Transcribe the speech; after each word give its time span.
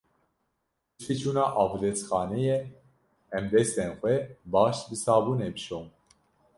Piştî 0.95 1.13
çûna 1.21 1.45
avdestxaneyê, 1.61 2.59
em 3.37 3.45
destên 3.51 3.91
xwe 3.99 4.15
baş 4.53 4.77
bi 4.87 4.95
sabûnê 5.03 5.49
bişon. 5.55 5.85